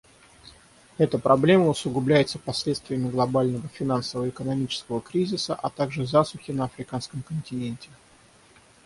Эта 0.97 1.19
проблема 1.19 1.67
усугубляется 1.67 2.39
последствиями 2.39 3.11
глобального 3.11 3.67
финансово-экономического 3.67 4.99
кризиса, 4.99 5.53
а 5.53 5.69
также 5.69 6.07
засухи 6.07 6.49
на 6.49 6.65
Африканском 6.65 7.21
континенте. 7.21 7.89